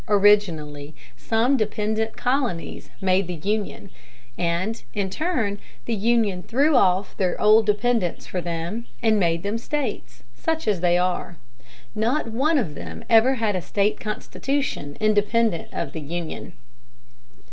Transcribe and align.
Originally 0.07 0.95
some 1.15 1.55
dependent 1.55 2.17
colonies 2.17 2.89
made 3.01 3.27
the 3.27 3.35
Union, 3.35 3.91
and, 4.35 4.81
in 4.95 5.11
turn, 5.11 5.59
the 5.85 5.93
Union 5.93 6.41
threw 6.41 6.75
off 6.75 7.15
their 7.17 7.39
old 7.39 7.67
dependence 7.67 8.25
for 8.25 8.41
them, 8.41 8.87
and 9.03 9.19
made 9.19 9.43
them 9.43 9.59
States, 9.59 10.23
such 10.33 10.67
as 10.67 10.79
they 10.81 10.97
are. 10.97 11.37
Not 11.93 12.25
one 12.31 12.57
of 12.57 12.73
them 12.73 13.03
ever 13.11 13.35
had 13.35 13.55
a 13.55 13.61
State 13.61 13.99
constitution 13.99 14.97
independent 14.99 15.71
of 15.71 15.91
the 15.93 16.01
Union." 16.01 16.53